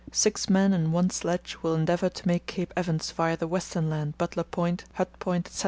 Six 0.11 0.49
men 0.49 0.73
and 0.73 0.91
one 0.91 1.11
sledge 1.11 1.57
will 1.61 1.75
endeavour 1.75 2.09
to 2.09 2.27
make 2.27 2.47
Cape 2.47 2.73
Evans 2.75 3.11
via 3.11 3.37
the 3.37 3.45
western 3.47 3.87
land, 3.91 4.17
Butler 4.17 4.45
Point, 4.45 4.85
Hut 4.93 5.09
Point, 5.19 5.45
etc. 5.45 5.59